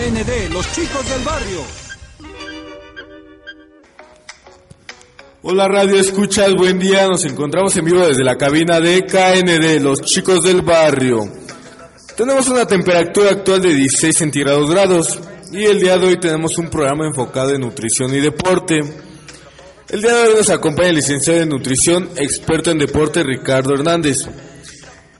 KND, 0.00 0.50
los 0.50 0.72
chicos 0.72 1.10
del 1.10 1.22
barrio. 1.22 1.62
Hola 5.42 5.68
Radio 5.68 6.00
Escuchas, 6.00 6.54
buen 6.54 6.78
día. 6.78 7.06
Nos 7.06 7.26
encontramos 7.26 7.76
en 7.76 7.84
vivo 7.84 8.06
desde 8.06 8.24
la 8.24 8.38
cabina 8.38 8.80
de 8.80 9.02
KND, 9.02 9.82
los 9.82 10.00
chicos 10.00 10.42
del 10.42 10.62
barrio. 10.62 11.30
Tenemos 12.16 12.48
una 12.48 12.64
temperatura 12.66 13.32
actual 13.32 13.60
de 13.60 13.74
16 13.74 14.16
centígrados 14.16 14.70
grados 14.70 15.20
y 15.52 15.64
el 15.64 15.78
día 15.78 15.98
de 15.98 16.06
hoy 16.06 16.18
tenemos 16.18 16.56
un 16.56 16.70
programa 16.70 17.06
enfocado 17.06 17.50
en 17.50 17.60
nutrición 17.60 18.14
y 18.14 18.20
deporte. 18.20 18.80
El 19.90 20.00
día 20.00 20.14
de 20.14 20.28
hoy 20.28 20.34
nos 20.36 20.48
acompaña 20.48 20.88
el 20.88 20.96
licenciado 20.96 21.42
en 21.42 21.50
nutrición, 21.50 22.08
experto 22.16 22.70
en 22.70 22.78
deporte 22.78 23.22
Ricardo 23.22 23.74
Hernández, 23.74 24.26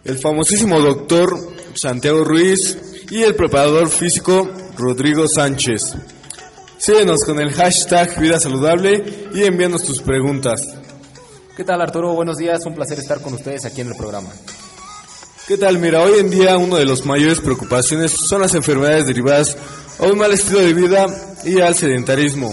el 0.05 0.19
famosísimo 0.19 0.81
doctor 0.81 1.37
Santiago 1.75 2.25
Ruiz 2.25 2.79
y 3.11 3.23
el 3.25 3.35
preparador 3.35 3.91
físico 3.91 4.49
Rodrigo 4.81 5.29
Sánchez. 5.29 5.95
Síguenos 6.79 7.23
con 7.25 7.39
el 7.39 7.53
hashtag 7.53 8.19
Vida 8.19 8.41
Saludable 8.41 9.29
y 9.35 9.45
envíanos 9.45 9.85
tus 9.85 10.01
preguntas. 10.01 10.63
¿Qué 11.55 11.65
tal 11.65 11.83
Arturo? 11.83 12.15
Buenos 12.15 12.39
días, 12.39 12.65
un 12.65 12.75
placer 12.75 12.99
estar 12.99 13.21
con 13.21 13.35
ustedes 13.35 13.67
aquí 13.67 13.83
en 13.83 13.89
el 13.89 13.97
programa. 13.97 14.31
¿Qué 15.47 15.59
tal? 15.59 15.79
Mira, 15.79 16.01
hoy 16.01 16.21
en 16.21 16.31
día 16.31 16.57
una 16.57 16.79
de 16.79 16.87
las 16.87 17.05
mayores 17.05 17.41
preocupaciones 17.41 18.13
son 18.13 18.41
las 18.41 18.55
enfermedades 18.55 19.07
derivadas 19.07 19.57
a 19.99 20.07
un 20.07 20.17
mal 20.17 20.33
estilo 20.33 20.61
de 20.61 20.73
vida 20.73 21.07
y 21.45 21.61
al 21.61 21.75
sedentarismo. 21.75 22.51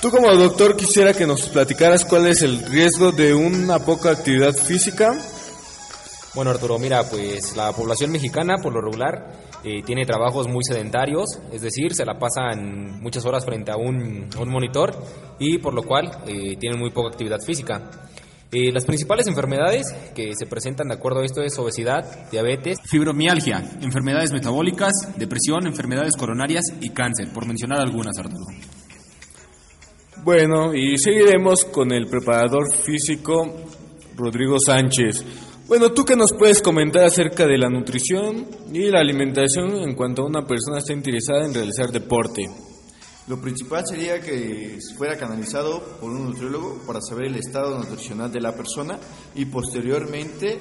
Tú 0.00 0.10
como 0.10 0.34
doctor 0.34 0.76
quisiera 0.76 1.14
que 1.14 1.26
nos 1.26 1.42
platicaras 1.48 2.04
cuál 2.04 2.26
es 2.26 2.42
el 2.42 2.64
riesgo 2.66 3.12
de 3.12 3.34
una 3.34 3.78
poca 3.78 4.10
actividad 4.10 4.54
física. 4.54 5.16
Bueno 6.36 6.50
Arturo, 6.50 6.78
mira, 6.78 7.02
pues 7.10 7.56
la 7.56 7.72
población 7.72 8.12
mexicana 8.12 8.58
por 8.62 8.74
lo 8.74 8.82
regular 8.82 9.32
eh, 9.64 9.82
tiene 9.86 10.04
trabajos 10.04 10.46
muy 10.46 10.62
sedentarios, 10.62 11.24
es 11.50 11.62
decir, 11.62 11.94
se 11.94 12.04
la 12.04 12.18
pasan 12.18 13.00
muchas 13.00 13.24
horas 13.24 13.42
frente 13.46 13.70
a 13.72 13.78
un, 13.78 14.28
a 14.36 14.42
un 14.42 14.50
monitor 14.50 14.94
y 15.38 15.56
por 15.56 15.72
lo 15.72 15.82
cual 15.82 16.10
eh, 16.26 16.56
tienen 16.60 16.78
muy 16.78 16.90
poca 16.90 17.08
actividad 17.08 17.38
física. 17.40 17.90
Eh, 18.52 18.70
las 18.70 18.84
principales 18.84 19.26
enfermedades 19.28 19.86
que 20.14 20.32
se 20.38 20.44
presentan 20.44 20.88
de 20.88 20.94
acuerdo 20.96 21.20
a 21.20 21.24
esto 21.24 21.40
es 21.40 21.58
obesidad, 21.58 22.28
diabetes, 22.30 22.80
Fibromialgia, 22.84 23.64
enfermedades 23.80 24.30
metabólicas, 24.30 24.92
depresión, 25.16 25.66
enfermedades 25.66 26.16
coronarias 26.18 26.64
y 26.82 26.90
cáncer, 26.90 27.32
por 27.32 27.46
mencionar 27.46 27.80
algunas, 27.80 28.18
Arturo. 28.18 28.44
Bueno, 30.22 30.74
y 30.74 30.98
seguiremos 30.98 31.64
con 31.64 31.92
el 31.92 32.08
preparador 32.08 32.70
físico 32.74 33.54
Rodrigo 34.14 34.58
Sánchez. 34.60 35.24
Bueno, 35.68 35.90
¿tú 35.90 36.04
qué 36.04 36.14
nos 36.14 36.32
puedes 36.32 36.62
comentar 36.62 37.02
acerca 37.02 37.44
de 37.44 37.58
la 37.58 37.68
nutrición 37.68 38.46
y 38.72 38.88
la 38.88 39.00
alimentación 39.00 39.74
en 39.78 39.96
cuanto 39.96 40.22
a 40.22 40.26
una 40.26 40.46
persona 40.46 40.78
está 40.78 40.92
interesada 40.92 41.44
en 41.44 41.52
realizar 41.52 41.90
deporte? 41.90 42.48
Lo 43.26 43.40
principal 43.40 43.82
sería 43.84 44.20
que 44.20 44.78
fuera 44.96 45.16
canalizado 45.16 45.98
por 46.00 46.12
un 46.12 46.26
nutriólogo 46.26 46.82
para 46.86 47.00
saber 47.00 47.26
el 47.26 47.34
estado 47.34 47.76
nutricional 47.76 48.30
de 48.30 48.40
la 48.40 48.54
persona 48.54 48.96
y 49.34 49.46
posteriormente 49.46 50.60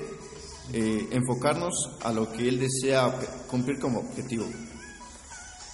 eh, 0.73 1.07
enfocarnos 1.11 1.99
a 2.01 2.11
lo 2.11 2.31
que 2.31 2.49
él 2.49 2.57
desea 2.57 3.13
cumplir 3.45 3.77
como 3.77 3.99
objetivo. 3.99 4.45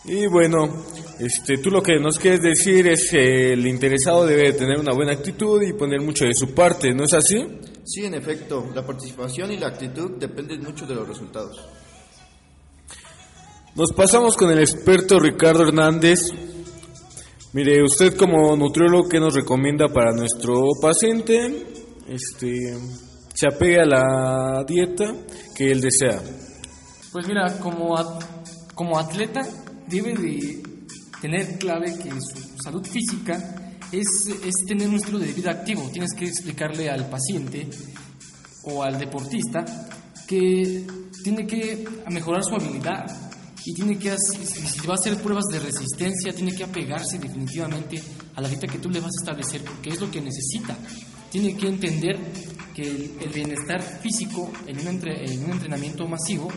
Y 0.06 0.26
bueno, 0.28 0.84
este, 1.20 1.58
tú 1.60 1.70
lo 1.70 1.84
que 1.84 2.00
nos 2.00 2.18
quieres 2.18 2.42
decir 2.42 2.88
es 2.88 3.10
que 3.12 3.54
el 3.54 3.68
interesado 3.68 4.26
debe 4.26 4.54
tener 4.54 4.80
una 4.80 4.94
buena 4.94 5.14
actitud 5.14 5.62
y 5.62 5.74
poner 5.74 6.02
mucho 6.02 6.26
de 6.26 6.34
su 6.34 6.54
parte, 6.56 6.92
¿no 6.94 7.04
es 7.04 7.14
así? 7.14 7.38
Sí, 7.84 8.06
en 8.06 8.16
efecto, 8.16 8.68
la 8.74 8.86
participación 8.86 9.52
y 9.52 9.58
la 9.58 9.68
actitud 9.68 10.12
dependen 10.20 10.64
mucho 10.64 10.88
de 10.88 10.96
los 10.96 11.08
resultados. 11.08 11.58
Nos 13.76 13.94
pasamos 13.94 14.36
con 14.36 14.50
el 14.52 14.60
experto 14.60 15.20
Ricardo 15.20 15.64
Hernández. 15.64 16.20
Mire, 17.54 17.84
usted 17.84 18.16
como 18.18 18.56
nutriólogo, 18.56 19.08
¿qué 19.08 19.20
nos 19.20 19.34
recomienda 19.34 19.88
para 19.90 20.12
nuestro 20.14 20.64
paciente? 20.82 21.66
Este, 22.08 22.78
se 23.34 23.48
apegue 23.48 23.80
a 23.82 23.86
la 23.86 24.64
dieta 24.68 25.14
que 25.56 25.72
él 25.72 25.80
desea. 25.82 26.22
Pues 27.12 27.28
mira, 27.28 27.60
como, 27.60 27.98
at- 27.98 28.24
como 28.74 28.98
atleta 29.00 29.42
debe 29.92 30.14
de 30.16 30.64
tener 31.22 31.58
clave 31.60 31.94
que 32.02 32.10
su 32.10 32.58
salud 32.64 32.86
física 32.86 33.76
es, 33.92 34.08
es 34.44 34.66
tener 34.68 34.88
un 34.88 34.96
estilo 34.96 35.20
de 35.20 35.32
vida 35.34 35.52
activo. 35.52 35.90
Tienes 35.92 36.14
que 36.14 36.26
explicarle 36.26 36.90
al 36.90 37.10
paciente 37.10 37.68
o 38.64 38.82
al 38.84 38.98
deportista 38.98 39.66
que 40.28 40.86
tiene 41.24 41.46
que 41.46 41.86
mejorar 42.10 42.44
su 42.44 42.56
habilidad 42.56 43.06
y 43.66 43.74
tiene 43.74 43.98
que 44.00 44.12
hacer- 44.12 44.44
si 44.46 44.88
va 44.88 44.94
a 44.94 44.98
hacer 44.98 45.18
pruebas 45.22 45.46
de 45.52 45.60
resistencia 45.60 46.34
tiene 46.34 46.56
que 46.56 46.64
apegarse 46.64 47.20
definitivamente 47.20 48.02
a 48.36 48.42
la 48.42 48.48
dieta 48.48 48.66
que 48.68 48.80
tú 48.80 48.90
le 48.90 49.00
vas 49.00 49.12
a 49.20 49.22
establecer 49.22 49.62
porque 49.64 49.90
es 49.92 50.00
lo 50.02 50.10
que 50.10 50.20
necesita 50.22 50.76
tiene 51.32 51.56
que 51.56 51.68
entender 51.68 52.18
que 52.74 52.82
el, 52.84 53.12
el 53.22 53.30
bienestar 53.30 53.82
físico 54.02 54.52
en 54.66 54.80
un, 54.80 54.88
entre- 54.88 55.32
en 55.32 55.44
un 55.44 55.52
entrenamiento 55.52 56.08
masivo 56.08 56.48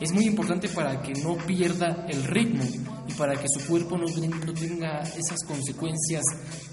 es 0.00 0.12
muy 0.12 0.26
importante 0.26 0.68
para 0.68 1.00
que 1.02 1.12
no 1.22 1.36
pierda 1.36 2.06
el 2.08 2.22
ritmo 2.24 2.64
y 3.08 3.12
para 3.14 3.34
que 3.34 3.46
su 3.48 3.66
cuerpo 3.66 3.96
no, 3.96 4.04
no 4.06 4.52
tenga 4.52 5.00
esas 5.00 5.38
consecuencias 5.46 6.22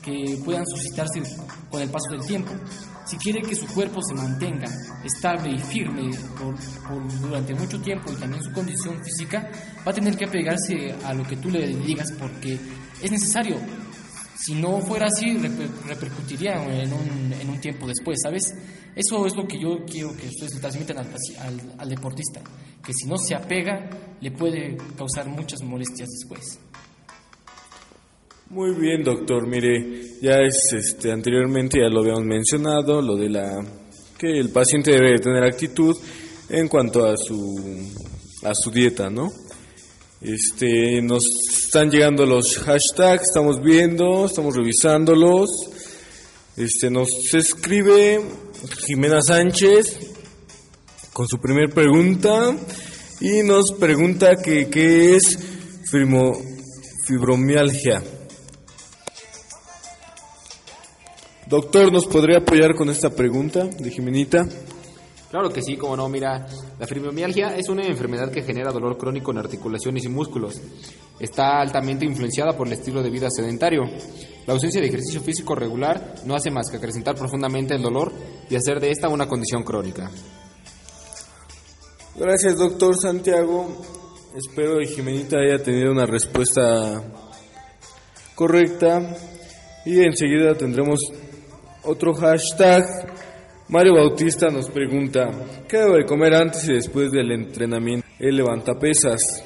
que 0.02 0.38
puedan 0.44 0.66
suscitarse 0.66 1.22
con 1.70 1.82
el 1.82 1.90
paso 1.90 2.12
del 2.12 2.26
tiempo. 2.26 2.52
Si 3.06 3.18
quiere 3.18 3.42
que 3.42 3.56
su 3.56 3.66
cuerpo 3.68 4.02
se 4.02 4.14
mantenga 4.14 4.68
estable 5.04 5.52
y 5.54 5.60
firme 5.60 6.10
por- 6.38 7.22
durante 7.22 7.54
mucho 7.54 7.80
tiempo 7.82 8.12
y 8.12 8.16
también 8.16 8.42
su 8.44 8.52
condición 8.52 9.02
física, 9.04 9.50
va 9.86 9.92
a 9.92 9.94
tener 9.94 10.16
que 10.18 10.26
apegarse 10.26 10.94
a 11.04 11.14
lo 11.14 11.24
que 11.24 11.38
tú 11.38 11.50
le 11.50 11.68
digas 11.78 12.08
porque 12.20 12.58
es 13.02 13.12
necesario. 13.12 13.58
Si 14.36 14.56
no 14.56 14.80
fuera 14.82 15.08
así, 15.08 15.38
reper- 15.38 15.70
repercutiría 15.86 16.56
en 16.82 16.92
un, 16.92 17.34
en 17.34 17.50
un 17.50 17.62
tiempo 17.62 17.88
después, 17.88 18.20
¿sabes? 18.22 18.44
Eso 18.96 19.26
es 19.26 19.36
lo 19.36 19.48
que 19.48 19.60
yo 19.60 19.86
quiero 19.86 20.16
que 20.16 20.28
ustedes 20.28 20.56
le 20.56 20.60
transmitan 20.60 20.98
al, 20.98 21.08
al, 21.40 21.76
al 21.78 21.90
deportista, 21.90 22.42
que 22.86 22.94
si 22.94 23.08
no 23.08 23.18
se 23.18 23.36
apega, 23.36 23.90
le 24.22 24.32
puede 24.32 24.78
causar 24.98 25.28
muchas 25.28 25.62
molestias 25.64 26.10
después. 26.10 26.60
Muy 28.50 28.74
bien, 28.76 29.04
doctor. 29.04 29.48
Mire, 29.48 30.20
ya 30.22 30.40
es 30.42 30.74
este 30.74 31.12
anteriormente 31.12 31.80
ya 31.80 31.88
lo 31.90 32.02
habíamos 32.02 32.26
mencionado, 32.26 33.02
lo 33.02 33.16
de 33.16 33.30
la 33.30 33.66
que 34.18 34.40
el 34.40 34.50
paciente 34.50 34.92
debe 34.92 35.18
tener 35.20 35.44
actitud 35.44 35.96
en 36.50 36.68
cuanto 36.68 37.06
a 37.06 37.16
su 37.18 37.56
a 38.44 38.54
su 38.54 38.70
dieta, 38.70 39.10
¿no? 39.10 39.30
Este, 40.24 41.02
nos 41.02 41.26
están 41.66 41.92
llegando 41.92 42.26
los 42.26 42.58
hashtags, 42.60 43.24
estamos 43.24 43.62
viendo, 43.62 44.26
estamos 44.26 44.56
revisándolos. 44.56 45.50
Este, 46.56 46.90
nos 46.90 47.34
escribe 47.34 48.22
Jimena 48.86 49.22
Sánchez 49.22 49.98
con 51.12 51.28
su 51.28 51.40
primer 51.40 51.72
pregunta 51.72 52.56
y 53.20 53.44
nos 53.44 53.74
pregunta 53.80 54.38
que 54.42 54.70
qué 54.70 55.16
es 55.16 55.38
fibro- 55.92 56.40
fibromialgia. 57.06 58.02
Doctor, 61.48 61.92
¿nos 61.92 62.06
podría 62.06 62.38
apoyar 62.38 62.76
con 62.76 62.90
esta 62.90 63.10
pregunta 63.10 63.66
de 63.66 63.92
Jimenita? 63.92 64.48
Claro 65.34 65.50
que 65.50 65.64
sí, 65.64 65.78
como 65.78 65.98
no, 65.98 66.08
mira, 66.10 66.46
la 66.78 66.86
fibromialgia 66.86 67.58
es 67.58 67.68
una 67.68 67.88
enfermedad 67.88 68.30
que 68.30 68.44
genera 68.44 68.72
dolor 68.72 69.00
crónico 69.00 69.32
en 69.32 69.40
articulaciones 69.40 70.04
y 70.04 70.08
músculos. 70.08 70.62
Está 71.20 71.60
altamente 71.60 72.06
influenciada 72.06 72.56
por 72.56 72.68
el 72.68 72.74
estilo 72.74 73.02
de 73.02 73.10
vida 73.10 73.32
sedentario. 73.32 73.82
La 74.46 74.54
ausencia 74.54 74.80
de 74.80 74.86
ejercicio 74.86 75.22
físico 75.22 75.56
regular 75.56 76.18
no 76.24 76.36
hace 76.36 76.52
más 76.52 76.70
que 76.70 76.78
acrecentar 76.78 77.16
profundamente 77.16 77.74
el 77.74 77.82
dolor 77.82 78.12
y 78.48 78.56
hacer 78.56 78.80
de 78.80 78.92
esta 78.92 79.10
una 79.10 79.28
condición 79.28 79.64
crónica. 79.64 80.12
Gracias, 82.16 82.56
doctor 82.56 82.96
Santiago. 82.96 83.82
Espero 84.36 84.78
que 84.78 84.86
Jimenita 84.86 85.38
haya 85.38 85.58
tenido 85.64 85.94
una 85.94 86.06
respuesta 86.06 87.02
correcta. 88.36 89.18
Y 89.84 90.00
enseguida 90.00 90.54
tendremos 90.54 91.00
otro 91.82 92.14
hashtag. 92.14 93.13
Mario 93.70 93.94
Bautista 93.96 94.50
nos 94.50 94.70
pregunta, 94.70 95.32
¿qué 95.68 95.78
debo 95.78 95.96
de 95.96 96.06
comer 96.06 96.34
antes 96.36 96.68
y 96.68 96.74
después 96.74 97.12
del 97.12 97.32
entrenamiento? 97.32 98.06
El 98.20 98.36
levantapesas. 98.38 99.44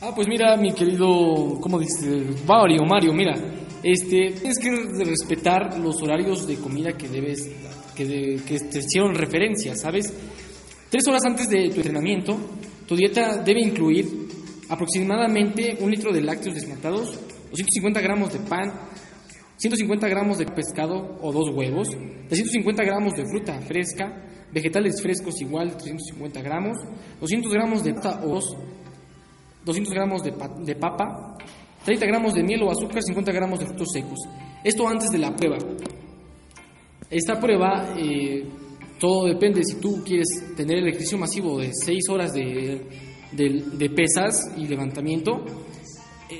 Ah, 0.00 0.12
pues 0.14 0.26
mira, 0.28 0.56
mi 0.56 0.72
querido, 0.72 1.58
¿cómo 1.60 1.78
dice? 1.78 2.24
Mario, 2.46 2.84
Mario, 2.84 3.12
mira, 3.12 3.34
este, 3.82 4.32
tienes 4.32 4.58
que 4.58 4.70
respetar 5.04 5.78
los 5.78 6.00
horarios 6.02 6.46
de 6.46 6.56
comida 6.56 6.92
que 6.96 7.08
debes, 7.08 7.48
que, 7.94 8.04
de- 8.04 8.40
que 8.46 8.58
te 8.60 8.78
hicieron 8.78 9.14
referencia, 9.14 9.76
¿sabes? 9.76 10.12
Tres 10.88 11.06
horas 11.06 11.22
antes 11.24 11.48
de 11.48 11.68
tu 11.70 11.76
entrenamiento, 11.76 12.36
tu 12.86 12.96
dieta 12.96 13.38
debe 13.38 13.60
incluir 13.60 14.06
aproximadamente 14.68 15.76
un 15.80 15.90
litro 15.90 16.12
de 16.12 16.20
lácteos 16.22 16.54
desnatados, 16.54 17.10
250 17.50 18.00
gramos 18.00 18.32
de 18.32 18.38
pan, 18.40 18.72
150 19.62 20.08
gramos 20.08 20.38
de 20.38 20.46
pescado 20.46 21.18
o 21.22 21.30
dos 21.32 21.48
huevos, 21.54 21.88
350 22.28 22.82
gramos 22.82 23.14
de 23.14 23.24
fruta 23.26 23.60
fresca, 23.60 24.24
vegetales 24.52 25.00
frescos 25.00 25.40
igual 25.40 25.76
350 25.76 26.42
gramos, 26.42 26.76
200 27.20 27.52
gramos 27.52 27.84
de 27.84 27.94
pasta 27.94 28.20
o 28.26 28.34
dos, 28.34 28.56
200 29.64 29.92
gramos 29.94 30.22
de, 30.24 30.32
pa- 30.32 30.48
de 30.58 30.74
papa, 30.74 31.38
30 31.84 32.06
gramos 32.06 32.34
de 32.34 32.42
miel 32.42 32.62
o 32.64 32.70
azúcar, 32.70 33.02
50 33.02 33.30
gramos 33.30 33.60
de 33.60 33.66
frutos 33.66 33.88
secos. 33.92 34.18
Esto 34.64 34.88
antes 34.88 35.08
de 35.10 35.18
la 35.18 35.34
prueba. 35.34 35.58
Esta 37.10 37.38
prueba, 37.38 37.94
eh, 37.96 38.44
todo 38.98 39.26
depende 39.26 39.62
si 39.64 39.76
tú 39.80 40.02
quieres 40.04 40.26
tener 40.56 40.78
el 40.78 40.88
ejercicio 40.88 41.18
masivo 41.18 41.58
de 41.60 41.70
6 41.72 42.08
horas 42.08 42.32
de, 42.32 42.86
de- 43.32 43.62
de 43.76 43.90
pesas 43.90 44.50
y 44.56 44.66
levantamiento, 44.66 45.44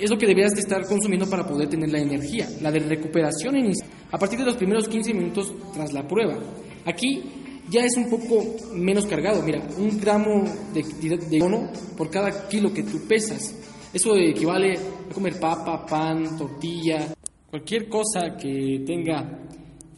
es 0.01 0.11
lo 0.11 0.19
que 0.19 0.27
deberías 0.27 0.55
de 0.55 0.61
estar 0.61 0.87
consumiendo 0.87 1.29
para 1.29 1.47
poder 1.47 1.69
tener 1.69 1.91
la 1.91 2.01
energía. 2.01 2.49
La 2.61 2.71
de 2.71 2.81
recuperación 2.81 3.57
inicia 3.57 3.87
a 4.11 4.19
partir 4.19 4.39
de 4.39 4.45
los 4.45 4.57
primeros 4.57 4.89
15 4.89 5.15
minutos 5.15 5.53
tras 5.75 5.93
la 5.93 6.07
prueba. 6.07 6.39
Aquí 6.85 7.23
ya 7.69 7.85
es 7.85 7.97
un 7.97 8.11
poco 8.11 8.45
menos 8.75 9.07
cargado. 9.07 9.43
Mira, 9.43 9.67
un 9.79 9.99
gramo 9.99 10.45
de, 10.73 10.83
de, 10.83 11.17
de 11.17 11.69
por 11.97 12.11
cada 12.11 12.49
kilo 12.49 12.73
que 12.73 12.83
tú 12.83 13.07
pesas. 13.09 13.55
Eso 13.93 14.17
equivale 14.17 14.75
a 14.75 15.15
comer 15.15 15.39
papa, 15.39 15.85
pan, 15.85 16.37
tortilla, 16.39 17.15
cualquier 17.51 17.89
cosa 17.89 18.35
que 18.41 18.83
tenga 18.87 19.41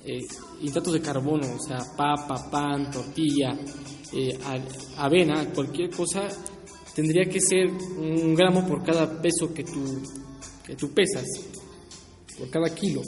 eh, 0.05 0.20
hidratos 0.61 0.94
de 0.94 1.00
carbono, 1.00 1.47
o 1.55 1.61
sea, 1.61 1.79
papa, 1.97 2.50
pan, 2.50 2.90
tortilla, 2.90 3.56
eh, 4.12 4.37
avena, 4.99 5.47
cualquier 5.55 5.90
cosa, 5.90 6.29
tendría 6.94 7.25
que 7.25 7.41
ser 7.41 7.69
un 7.69 8.35
gramo 8.35 8.67
por 8.67 8.85
cada 8.85 9.20
peso 9.20 9.52
que 9.52 9.64
tú, 9.64 10.00
que 10.67 10.75
tú 10.76 10.91
pesas, 10.93 11.25
por 12.38 12.49
cada 12.50 12.75
kilo. 12.75 13.02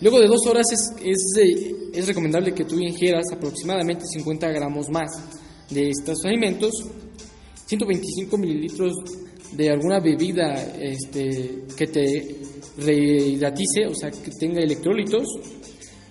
Luego 0.00 0.18
de 0.18 0.26
dos 0.26 0.44
horas 0.46 0.66
es, 0.72 0.92
es, 1.04 1.32
eh, 1.40 1.76
es 1.94 2.06
recomendable 2.06 2.52
que 2.52 2.64
tú 2.64 2.78
ingieras 2.78 3.26
aproximadamente 3.32 4.04
50 4.06 4.48
gramos 4.48 4.88
más 4.90 5.10
de 5.70 5.90
estos 5.90 6.24
alimentos, 6.24 6.72
125 7.66 8.36
mililitros 8.36 8.92
de 9.52 9.70
alguna 9.70 10.00
bebida 10.00 10.74
este, 10.76 11.64
que 11.76 11.86
te 11.86 12.36
rehidratice, 12.78 13.86
o 13.86 13.94
sea, 13.94 14.10
que 14.10 14.30
tenga 14.32 14.60
electrolitos, 14.60 15.26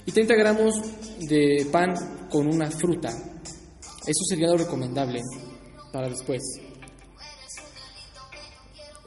y 0.06 0.12
30 0.12 0.36
gramos 0.36 0.76
de 1.20 1.68
pan 1.72 1.94
con 2.30 2.48
una 2.48 2.72
fruta. 2.72 3.10
Eso 3.10 4.24
sería 4.28 4.48
lo 4.48 4.58
recomendable 4.58 5.20
para 5.92 6.10
después. 6.10 6.42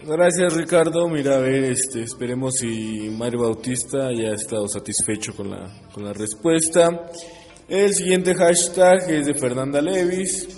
Gracias 0.02 0.54
Ricardo, 0.54 1.08
mira 1.08 1.36
a 1.36 1.38
ver, 1.38 1.64
este, 1.64 2.02
esperemos 2.02 2.56
si 2.56 3.08
Mario 3.10 3.40
Bautista 3.40 4.12
ya 4.12 4.30
ha 4.30 4.34
estado 4.34 4.68
satisfecho 4.68 5.34
con 5.34 5.50
la, 5.50 5.88
con 5.92 6.04
la 6.04 6.12
respuesta. 6.12 7.10
El 7.68 7.94
siguiente 7.94 8.34
hashtag 8.34 9.08
es 9.10 9.26
de 9.26 9.34
Fernanda 9.34 9.80
Levis. 9.80 10.48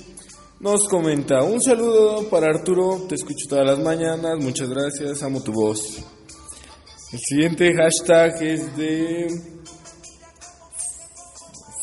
Nos 0.59 0.89
comenta, 0.89 1.43
un 1.43 1.61
saludo 1.61 2.29
para 2.29 2.47
Arturo, 2.47 3.07
te 3.09 3.15
escucho 3.15 3.47
todas 3.49 3.67
las 3.67 3.79
mañanas, 3.79 4.39
muchas 4.41 4.69
gracias, 4.71 5.23
amo 5.23 5.43
tu 5.43 5.53
voz. 5.53 6.03
El 7.13 7.21
siguiente 7.21 7.73
hashtag 7.75 8.43
es 8.43 8.77
de 8.77 9.27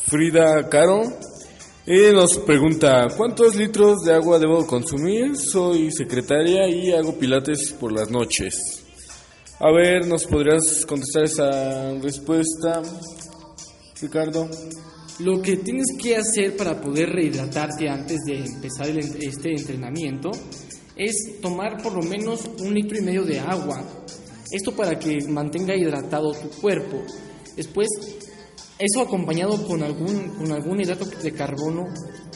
Frida 0.06 0.68
Caro. 0.68 1.02
Y 1.86 2.14
nos 2.14 2.38
pregunta, 2.38 3.08
¿cuántos 3.14 3.56
litros 3.56 4.04
de 4.04 4.14
agua 4.14 4.38
debo 4.38 4.66
consumir? 4.66 5.36
Soy 5.36 5.92
secretaria 5.92 6.66
y 6.66 6.90
hago 6.92 7.18
pilates 7.18 7.74
por 7.78 7.92
las 7.92 8.10
noches. 8.10 8.82
A 9.60 9.70
ver, 9.70 10.06
¿nos 10.06 10.24
podrías 10.24 10.86
contestar 10.86 11.24
esa 11.24 11.92
respuesta, 12.00 12.80
Ricardo? 14.00 14.48
Lo 15.18 15.42
que 15.42 15.58
tienes 15.58 15.88
que 16.02 16.16
hacer 16.16 16.56
para 16.56 16.80
poder 16.80 17.10
rehidratarte 17.10 17.86
antes 17.90 18.18
de 18.24 18.46
empezar 18.46 18.88
este 19.20 19.50
entrenamiento 19.52 20.30
es 20.96 21.38
tomar 21.42 21.82
por 21.82 21.92
lo 21.92 22.02
menos 22.02 22.48
un 22.60 22.72
litro 22.72 22.96
y 22.96 23.02
medio 23.02 23.24
de 23.24 23.40
agua. 23.40 23.84
Esto 24.50 24.74
para 24.74 24.98
que 24.98 25.18
mantenga 25.28 25.76
hidratado 25.76 26.32
tu 26.32 26.48
cuerpo. 26.62 27.02
Después, 27.54 27.88
eso 28.78 29.00
acompañado 29.00 29.66
con 29.66 29.82
algún, 29.82 30.30
con 30.30 30.50
algún 30.50 30.80
hidrato 30.80 31.04
de 31.04 31.32
carbono 31.32 31.84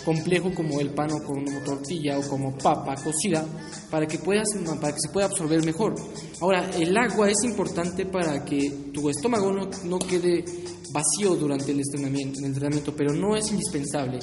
complejo 0.04 0.52
como 0.54 0.80
el 0.80 0.90
pan 0.90 1.10
o 1.12 1.22
como 1.24 1.62
tortilla 1.64 2.18
o 2.18 2.28
como 2.28 2.56
papa 2.56 2.94
cocida 2.94 3.44
para 3.90 4.06
que, 4.06 4.18
puedas, 4.18 4.48
para 4.80 4.94
que 4.94 5.00
se 5.00 5.12
pueda 5.12 5.26
absorber 5.26 5.64
mejor. 5.64 5.94
Ahora, 6.40 6.70
el 6.78 6.96
agua 6.96 7.30
es 7.30 7.42
importante 7.44 8.06
para 8.06 8.44
que 8.44 8.90
tu 8.92 9.10
estómago 9.10 9.52
no, 9.52 9.68
no 9.84 9.98
quede 9.98 10.44
vacío 10.92 11.34
durante 11.34 11.72
el 11.72 11.80
entrenamiento, 11.80 12.38
el 12.40 12.46
entrenamiento, 12.46 12.94
pero 12.94 13.12
no 13.12 13.36
es 13.36 13.50
indispensable. 13.50 14.20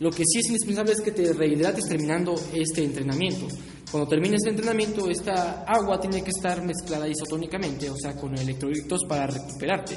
Lo 0.00 0.10
que 0.10 0.24
sí 0.26 0.40
es 0.40 0.46
indispensable 0.48 0.92
es 0.92 1.00
que 1.00 1.12
te 1.12 1.32
rehidrates 1.32 1.86
terminando 1.88 2.34
este 2.52 2.84
entrenamiento. 2.84 3.46
Cuando 3.90 4.08
termines 4.08 4.42
el 4.42 4.50
entrenamiento, 4.50 5.08
esta 5.08 5.62
agua 5.62 6.00
tiene 6.00 6.22
que 6.22 6.30
estar 6.30 6.60
mezclada 6.64 7.06
isotónicamente, 7.08 7.88
o 7.88 7.96
sea, 7.96 8.16
con 8.16 8.36
electrolitos 8.36 9.02
para 9.08 9.28
recuperarte. 9.28 9.96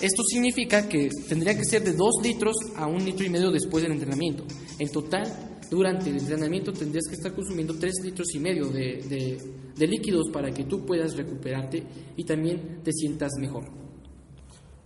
Esto 0.00 0.22
significa 0.24 0.88
que 0.88 1.08
tendría 1.28 1.54
que 1.56 1.64
ser 1.64 1.82
de 1.84 1.92
2 1.92 2.10
litros 2.22 2.56
a 2.76 2.86
1 2.86 3.04
litro 3.04 3.26
y 3.26 3.28
medio 3.30 3.50
después 3.50 3.82
del 3.82 3.92
entrenamiento. 3.92 4.44
En 4.78 4.88
total, 4.90 5.58
durante 5.70 6.08
el 6.10 6.16
entrenamiento 6.18 6.72
tendrías 6.72 7.04
que 7.08 7.14
estar 7.16 7.34
consumiendo 7.34 7.74
3 7.78 7.92
litros 8.04 8.34
y 8.34 8.38
medio 8.38 8.68
de, 8.68 9.02
de- 9.08 9.38
de 9.76 9.86
líquidos 9.86 10.28
para 10.32 10.50
que 10.50 10.64
tú 10.64 10.84
puedas 10.84 11.16
recuperarte 11.16 11.82
y 12.16 12.24
también 12.24 12.80
te 12.82 12.92
sientas 12.92 13.30
mejor. 13.38 13.64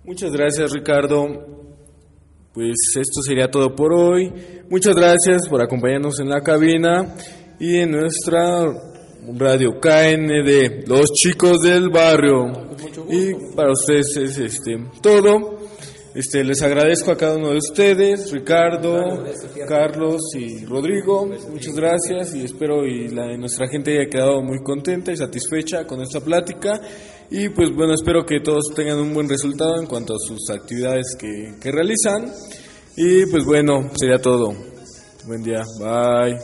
Muchas 0.05 0.31
gracias, 0.33 0.73
Ricardo. 0.73 1.27
Pues 2.53 2.77
esto 2.97 3.23
sería 3.23 3.51
todo 3.51 3.75
por 3.75 3.93
hoy. 3.93 4.33
Muchas 4.71 4.95
gracias 4.95 5.49
por 5.49 5.61
acompañarnos 5.63 6.21
en 6.21 6.29
la 6.29 6.41
cabina 6.41 7.17
y 7.59 7.79
en 7.79 7.91
nuestra 7.93 8.65
radio 9.37 9.81
KND, 9.81 10.87
los 10.87 11.11
chicos 11.13 11.61
del 11.61 11.91
barrio. 11.91 12.75
Y 13.11 13.55
para 13.55 13.73
ustedes 13.73 14.17
es 14.17 14.39
este 14.39 14.79
todo. 15.01 15.65
Este, 16.15 16.45
les 16.45 16.63
agradezco 16.63 17.11
a 17.11 17.17
cada 17.17 17.37
uno 17.37 17.51
de 17.51 17.59
ustedes, 17.59 18.31
Ricardo, 18.31 19.25
Carlos 19.67 20.21
y 20.39 20.65
Rodrigo. 20.65 21.27
Muchas 21.51 21.75
gracias 21.75 22.37
y 22.37 22.45
espero 22.45 22.87
y 22.87 23.09
la, 23.09 23.37
nuestra 23.37 23.67
gente 23.67 23.99
haya 23.99 24.09
quedado 24.09 24.41
muy 24.41 24.63
contenta 24.63 25.11
y 25.11 25.17
satisfecha 25.17 25.85
con 25.87 26.01
esta 26.03 26.21
plática. 26.21 26.81
Y 27.31 27.49
pues 27.49 27.75
bueno, 27.75 27.95
espero 27.95 28.25
que 28.25 28.39
todos 28.39 28.73
tengan 28.77 28.99
un 28.99 29.13
buen 29.13 29.29
resultado 29.29 29.81
en 29.81 29.87
cuanto 29.87 30.15
a 30.15 30.19
sus 30.19 30.49
actividades 30.51 31.17
que, 31.19 31.57
que 31.61 31.73
realizan. 31.73 32.33
Y 32.97 33.27
pues 33.27 33.45
bueno, 33.45 33.91
sería 33.97 34.19
todo. 34.23 34.55
Buen 35.27 35.43
día, 35.43 35.65
bye. 35.81 36.39